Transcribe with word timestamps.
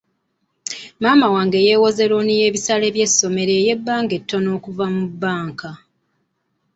Maama 1.01 1.25
wange 1.35 1.57
yeewoze 1.65 2.03
looni 2.11 2.33
y'ebisale 2.39 2.87
by'essomero 2.95 3.51
ey'ebbanga 3.59 4.13
ettono 4.19 4.49
okuva 4.57 4.85
mu 4.95 5.03
banka. 5.21 5.71